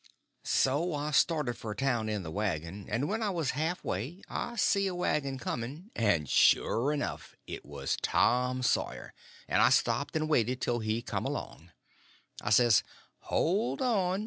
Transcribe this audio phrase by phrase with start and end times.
[0.43, 4.55] So I started for town in the wagon, and when I was half way I
[4.55, 9.13] see a wagon coming, and sure enough it was Tom Sawyer,
[9.47, 11.69] and I stopped and waited till he come along.
[12.41, 12.81] I says
[13.19, 14.19] "Hold on!"